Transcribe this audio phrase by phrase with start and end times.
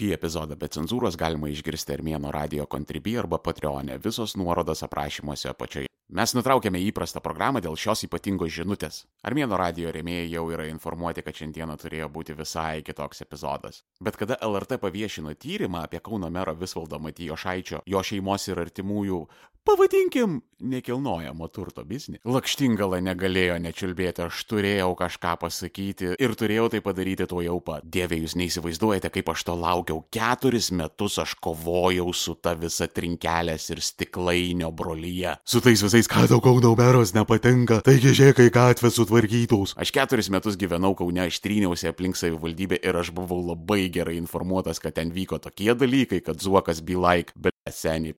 [0.00, 5.90] Šį epizodą be cenzūros galima išgirsti Armėno radio Contribui arba Patreonė, visos nuorodos aprašymuose apačioje.
[6.16, 9.02] Mes nutraukėme įprastą programą dėl šios ypatingos žinutės.
[9.28, 13.82] Armėno radio rėmėjai jau yra informuoti, kad šiandieną turėjo būti visai kitoks epizodas.
[14.00, 19.20] Bet kada LRT paviešino tyrimą apie Kauno mero Visvaldo Matijo Šaičio, jo šeimos ir artimųjų,
[19.66, 27.26] pavadinkim, nekilnojamo turto biznį, lakštingala negalėjo nečiulbėti, aš turėjau kažką pasakyti ir turėjau tai padaryti
[27.30, 27.84] tuo jau pat.
[27.84, 30.02] Dieve, jūs neįsivaizduojate, kaip aš to laukiau.
[30.12, 35.36] Keturis metus aš kovojau su ta visa trinkelės ir stiklainio brolyje.
[35.48, 39.76] Su tais visais, ką tau Kauno meras nepatinka, taigi žiūrėk, kai gatvės sutvarkytos.
[39.80, 44.82] Aš keturis metus gyvenau Kaune, aš tryniausi aplink savivaldybę ir aš buvau labai gerai informuotas,
[44.82, 48.16] kad ten vyko tokie dalykai, kad Zuokas be like, bet seniai.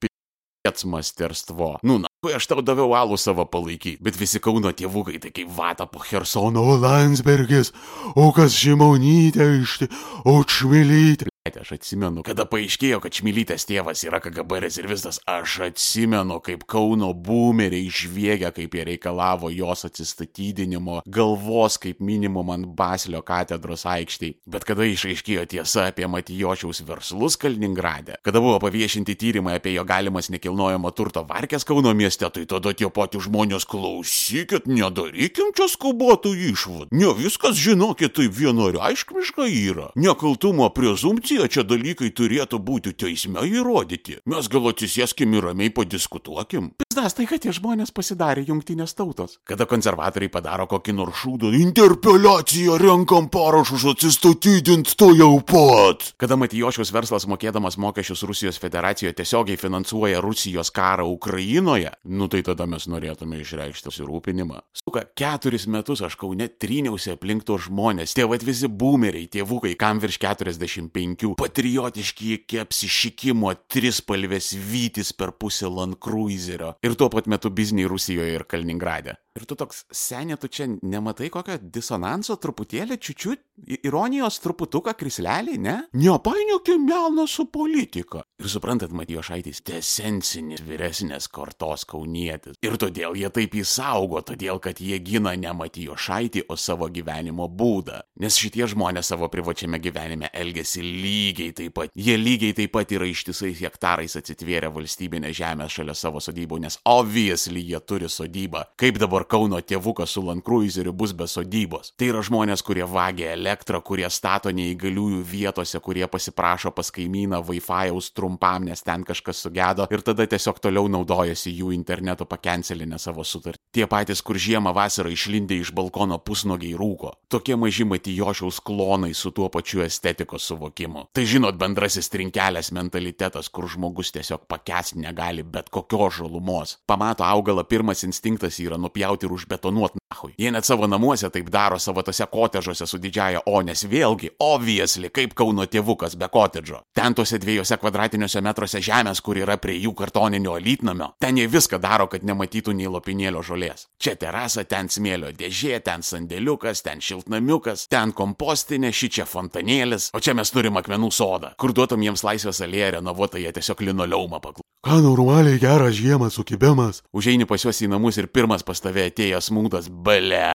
[0.62, 1.72] Pėts masterstvo.
[1.82, 5.50] Nu, na, kai aš tau daviau alų savo palaikyti, bet visi Kauno tėvukai tai kaip
[5.56, 6.62] vata po Hersono.
[6.84, 7.72] Landsbergis,
[8.14, 9.90] o kas Šimonytė išti,
[10.22, 11.31] o Čmilytė.
[11.42, 17.88] Aš atsimenu, kada paaiškėjo, kad Šmilytės tėvas yra KGB rezervistas, aš atsimenu, kaip Kauno boomeriai
[17.90, 24.36] žviegia, kaip jie reikalavo jos atsistatydinimo, galvos kaip minimum ant Basilio katedros aikštėje.
[24.46, 30.30] Bet kada išaiškėjo tiesa apie Matijošiaus verslus Kaliningrade, kada buvo paviešinti tyrimai apie jo galimas
[30.30, 36.94] nekilnojamo turto varkės Kauno mieste, tai tada tie patys žmonės klausykit, nedarykim čia skubotų išvadų.
[36.94, 39.90] Ne viskas, žinokit, taip vienareiškiškai yra.
[39.98, 44.20] Nekaltumo prezumcija čia dalykai turėtų būti teisme įrodyti.
[44.28, 46.72] Mes gal atsisėskim ir ramiai padiskutuokim.
[46.82, 49.38] Pizdas tai, kad tie žmonės pasidarė jungtinės tautos.
[49.48, 56.12] Kada konservatoriai padaro kokį nors šūdą, Interpeliacija renkam parašus atsistatydint to jau pat.
[56.20, 62.66] Kada Matijošiaus verslas mokėdamas mokesčius Rusijos federacijoje tiesiogiai finansuoja Rusijos karą Ukrainoje, nu tai tada
[62.66, 64.60] mes norėtume išreikšti susirūpinimą.
[64.82, 70.00] Suka, keturis metus aš kaune tryniausi aplink tos žmonės, tie vad visi boomeriai, tėvukai, kam
[70.02, 77.52] virš 45, patriotiški iki apsišikimo, trispalvės vytis per pusę Land Cruiserio ir tuo pat metu
[77.54, 79.16] bizniai Rusijoje ir Kaliningrade.
[79.32, 83.40] Ir tu toks, senė, tu čia nematai kokio disonanso truputėlį, čiučiut,
[83.80, 85.76] ironijos truputuką krislelį, ne?
[85.96, 88.26] Nepainiokim melną su politika.
[88.42, 92.56] Ir suprantat, Matijo Šaitis, esencinis vyresnės kartos kaunietis.
[92.66, 97.46] Ir todėl jie taip įsaugo, todėl kad jie gina ne Matijo Šaitį, o savo gyvenimo
[97.46, 98.00] būdą.
[98.18, 101.92] Nes šitie žmonės savo privačiame gyvenime elgesi lygiai taip pat.
[101.94, 107.62] Jie lygiai taip pat yra ištisais hektarais atsitvėrę valstybinę žemę šalia savo sodybų, nes obviously
[107.62, 108.64] jie turi sodybą.
[108.74, 111.94] Kaip dabar Kauno tėvukas su Land Cruiseriu bus be sodybos.
[111.94, 118.10] Tai yra žmonės, kurie vagia elektrą, kurie stato neįgaliųjų vietose, kurie pasiprašo pas kaimyną Wi-Fi'aus
[118.32, 123.60] trumpam, nes ten kažkas sugedo ir tada tiesiog toliau naudojasi jų interneto pakencelinę savo sutartį.
[123.72, 127.12] Tie patys, kur žiemą vasarą išlindė iš balkono pusnogiai rūko.
[127.28, 131.08] Tokie maži matijošiaus klonai su tuo pačiu estetikos suvokimu.
[131.12, 136.78] Tai žinot, bendrasis trinkelės mentalitetas, kur žmogus tiesiog pakęs negali bet kokios žalumos.
[136.86, 140.34] Pamato augalą, pirmas instinktas yra nupjauti ir užbetonuot nahui.
[140.38, 145.10] Jie net savo namuose taip daro savo tose kotežuose su didžiaja O, nes vėlgi, obviously,
[145.12, 146.82] kaip Kauno tėvukas be kotedžo.
[146.94, 151.80] Ten tuose dviejose kvadratiniuose metruose žemės, kur yra prie jų kartoninio lytnamio, ten jie viską
[151.82, 153.88] daro, kad nematytų nei lopinėlio žolės.
[153.98, 160.20] Čia terasa, ten smėlio dėžė, ten sandėliukas, ten šiltnamiukas, ten kompostinė, ši čia fontanėlis, o
[160.22, 164.66] čia mes turim akmenų sodą, kur duotum jiems laisvės alėją renovuotą, jie tiesiog linoleumą paklų.
[164.82, 167.04] Ką normaliai gerą žiemą sukibimas?
[167.14, 170.50] Užeini pas juos į namus ir pirmas pas tave atėjęs smūdas, ble.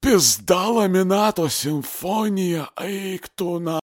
[0.00, 3.76] Pizda laminato simfonija, eik tu na.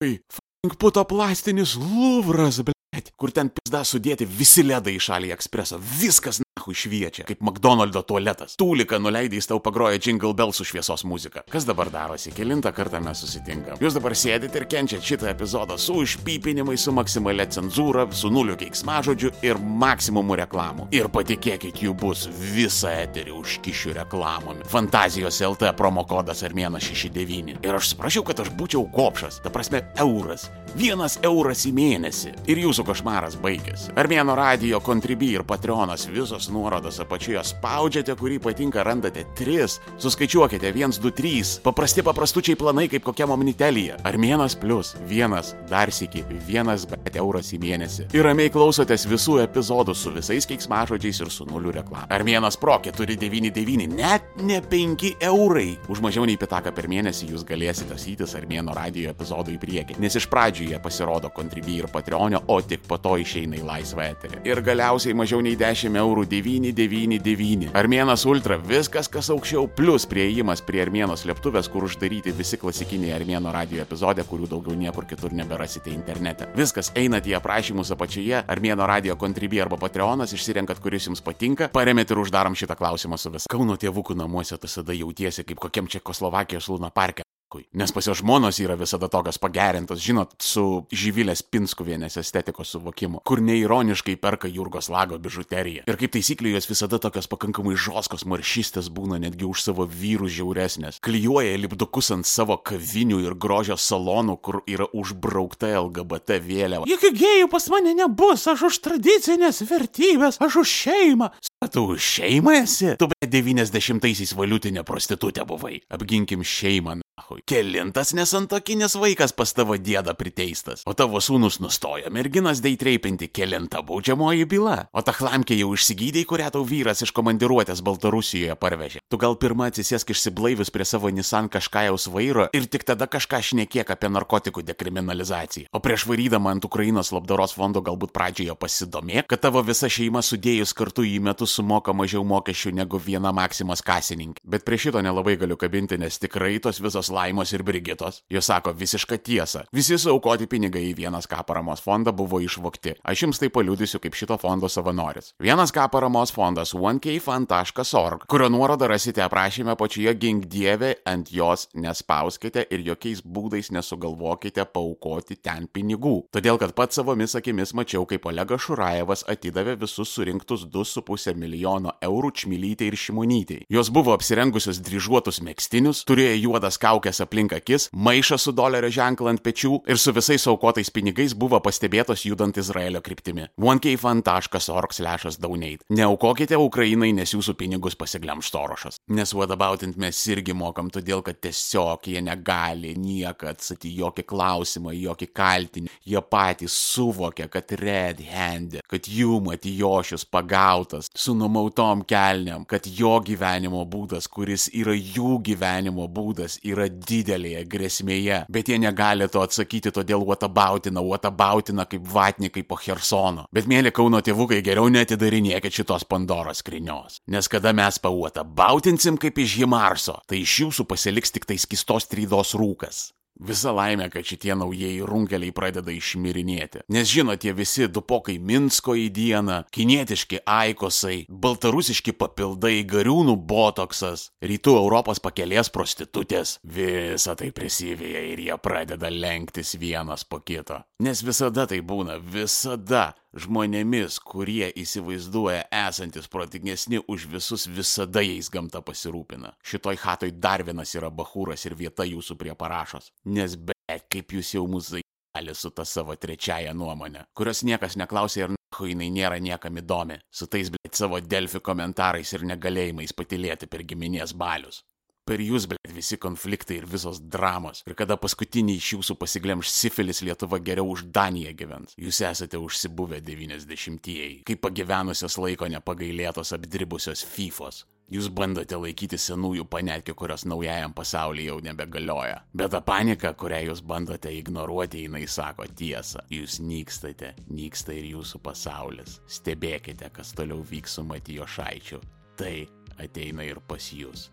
[0.00, 2.72] Fink putoplastinis luvras, ble.
[3.20, 8.56] Kur ten pizda sudėti visi ledai iš šalį ekspreso, viskas nahui šviečia, kaip McDonald'o tualetas.
[8.60, 11.42] Tūlika nuleidys tau pagroja Jingle Bell su šviesos muzika.
[11.50, 13.80] Kas dabar darosi, kilintą kartą mes susitinkam.
[13.80, 19.32] Jūs dabar sėdit ir kenčiat šitą epizodą su užpypinimai, su maksimalia cenzūra, su nuliu keiksmažodžiu
[19.46, 20.90] ir maksimumu reklamų.
[20.96, 24.68] Ir patikėkit, jų bus visą eterį užkišiu reklamomis.
[24.70, 27.64] Fantazijos LT promo kodas Armėnas 69.
[27.64, 30.50] Ir aš suprašiau, kad aš būčiau gopšas, ta prasme euras.
[30.78, 32.30] Vienas euras į mėnesį.
[32.50, 33.90] Ir jūsų košmaras baigėsi.
[33.98, 39.66] Armėno radio, Contribui ir Patreonas visos nuorodos apačioje spaudžiate, kurį patinka randate 3.
[40.00, 41.50] Suskaičiuokite 1, 2, 3.
[41.64, 43.98] Paprasti paprastučiai planai kaip kokia omnitelija.
[44.06, 45.34] Armėnas plus 1,
[45.70, 48.06] dar sėki 1 bet euras į mėnesį.
[48.14, 52.06] Ir ramiai klausotės visų epizodų su visais keiksmažodžiais ir su nuliu reklama.
[52.14, 55.74] Armėnas pro 499, net ne 5 eurai.
[55.90, 60.00] Už mažiau nei pitaką per mėnesį jūs galėsite sytis Armėno radio epizodų į priekį.
[60.02, 64.04] Nes iš pradžių pradžioje pasirodo Contribui ir Patreonė, o tik po to išeina į laisvą
[64.12, 64.40] eterį.
[64.44, 67.70] Ir galiausiai mažiau nei 10 eurų 999.
[67.74, 73.52] Armėnas Ultra, viskas kas aukščiau, plus prieimas prie Armėnos slėptuvės, kur uždaryti visi klasikiniai Armėno
[73.54, 76.50] radio epizodai, kurių daugiau niekur kitur neberasite internete.
[76.56, 82.12] Viskas einat į aprašymus apačioje, Armėno radio Contribui arba Patreonas, išsirenkat, kuris jums patinka, paremėt
[82.12, 83.48] ir uždarom šitą klausimą su vis.
[83.50, 87.24] Kauno tėvukų namuose tu tada jautiesi kaip kokiam Čekoslovakijos Lūna parke.
[87.72, 93.42] Nes pas jo žmonos yra visada tokios pagerintos, žinot, su žyvilės Pinskuvienės estetikos suvokimu, kur
[93.42, 95.86] neironiškai perka Jurgos lago bižuteriją.
[95.90, 101.00] Ir kaip taisyklė, jos visada tokios pakankamai žoskos maršystės būna netgi už savo vyrų žiauresnės.
[101.02, 106.88] Klijuoja lipdukus ant savo kavinių ir grožio salonų, kur yra užbraukta LGBT vėliava.
[106.90, 111.32] Jokių gėjų pas mane nebus, aš už tradicinės vertybės, aš už šeimą.
[111.70, 112.94] Tu už šeimą esi?
[113.00, 115.82] Tu be 90-aisiais valiutinė prostitutė buvai.
[115.92, 117.00] Apginkim šeimą.
[117.20, 117.42] Nahui.
[117.46, 124.46] Kelintas nesantokinis vaikas pas tavo dėdą priteistas, o tavo sūnus nustojo merginas deitreipinti kelinta baudžiamoji
[124.48, 124.76] byla.
[124.96, 129.02] O ta chlamkė jau išsigydė, kurią tau vyras iš komandiruotės Baltarusijoje parvežė.
[129.12, 133.90] Tu gal pirmą atsisėsk išsiblaivius prie savo Nissan kažkajaus vairo ir tik tada kažką šnekiek
[133.92, 135.68] apie narkotikų dekriminalizaciją.
[135.76, 140.72] O prieš varydama ant Ukrainos labdaros fondo galbūt pradžioje pasidomėk, kad tavo visa šeima sudėjus
[140.78, 144.40] kartu į metus sumoka mažiau mokesčių negu viena Maksimos kasininkė.
[144.44, 148.22] Bet prie šito nelabai galiu kabinti, nes tikrai tos visos Laimos ir Brigitos.
[148.30, 149.64] Jos sako visišką tiesą.
[149.74, 152.96] Visi suaukoti pinigai į vienas K paramos fondą buvo išvokti.
[153.04, 155.34] Aš jums tai paliudysiu kaip šito fondo savanoris.
[155.42, 162.66] Vienas K paramos fondas onekfund.org, kurio nuorodą rasite aprašyme pačioje gink dievė, ant jos nespauskite
[162.70, 166.16] ir jokiais būdais nesugalvokite paukoti ten pinigų.
[166.34, 172.32] Todėl, kad pats savomis akimis mačiau, kaip Olegas Šurajevas atidavė visus surinktus 2,5 milijono eurų
[172.42, 173.60] čmilytė ir šimonytė.
[173.72, 179.42] Jos buvo apsirengusios dryžuotus mėgstinius, turėjo juodas kaukės aplink akis, maišą su dolerio ženklu ant
[179.42, 183.48] pečių ir su visais aukotais pinigais buvo pastebėtos judant Izraelio kryptimi.
[183.58, 185.84] onekfund.org/donate.
[185.90, 188.96] Neaukokite Ukrainai, nes jūsų pinigus pasiglemš Sorošas.
[189.08, 195.26] Nes vadabautint mes irgi mokam, todėl kad tiesiog jie negali niekad atsakyti jokį klausimą, jokį
[195.32, 195.88] kaltinį.
[196.04, 203.20] Jie patys suvokia, kad red handed, kad jų matijošius pagautas su numautom kelniam, kad jo
[203.20, 208.40] gyvenimo būdas, kuris yra jų gyvenimo būdas, yra didelėje grėsmėje.
[208.52, 213.46] Bet jie negali to atsakyti, todėl uotabautina, uotabautina kaip vatnikai po Hersono.
[213.54, 217.20] Bet mėly Kauno tėvukai, geriau netidarinėkit šitos Pandoros skrinios.
[217.30, 222.56] Nes kada mes pauotabautinsim kaip iš Himarso, tai iš jūsų pasiliks tik tai skistos trydos
[222.58, 223.08] rūkas.
[223.40, 226.84] Visa laimė, kad šitie naujieji runkeliai pradeda išmirinėti.
[226.92, 234.76] Nes žino tie visi dupokai Minsko į dieną, kinietiški aikosai, baltarusiški papildai, gariūnų botoksas, rytų
[234.82, 236.58] Europos pakelės prostitutės.
[236.64, 240.82] Visa tai prisivėja ir jie pradeda lenktis vienas po kito.
[241.00, 248.82] Nes visada tai būna, visada žmonėmis, kurie įsivaizduoja esantis protingesni už visus, visada jais gamta
[248.82, 249.54] pasirūpina.
[249.62, 253.12] Šitoj hatoj dar vienas yra bahūras ir vieta jūsų prie parašos.
[253.24, 253.76] Nes be,
[254.10, 255.04] kaip jūs jau mūsų
[255.34, 260.18] gali su ta savo trečiaja nuomonė, kurios niekas neklausė ir nahu jinai nėra niekam įdomi,
[260.30, 264.82] su tais, blėt, savo delfi komentarais ir negalėjimais patilėti per giminės balius
[265.30, 267.84] per jūs, blėt, visi konfliktai ir visos dramos.
[267.86, 271.94] Ir kada paskutiniai iš jūsų pasiglemš sifilis Lietuva geriau už Daniją gyvens.
[272.00, 277.84] Jūs esate užsibuvę 90-ieji, kaip pagyvenusios laiko nepagailėtos apdribusios FIFOS.
[278.10, 282.40] Jūs bandote laikyti senųjų panetkių, kurios naujajam pasaulyje jau nebegalioja.
[282.58, 286.24] Bet ta panika, kurią jūs bandote ignoruoti, jinai sako tiesą.
[286.34, 289.20] Jūs nykstate, nyksta ir jūsų pasaulis.
[289.30, 292.02] Stebėkite, kas toliau vyks su Matijo Šaičiu.
[292.34, 292.54] Tai
[292.98, 294.26] ateina ir pas jūs.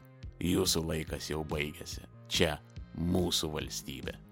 [0.43, 2.03] Jūsų laikas jau baigėsi.
[2.29, 2.57] Čia
[2.97, 4.26] mūsų valstybė.